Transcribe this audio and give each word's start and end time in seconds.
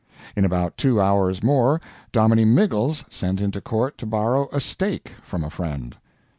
]In 0.35 0.45
about 0.45 0.77
two 0.77 0.99
hours 0.99 1.43
more 1.43 1.79
Dominie 2.11 2.43
Miggles 2.43 3.05
sent 3.07 3.39
into 3.39 3.61
court 3.61 3.99
to 3.99 4.07
borrow 4.07 4.49
a 4.51 4.59
"stake" 4.59 5.11
from 5.21 5.43
a 5.43 5.51
friend. 5.51 5.95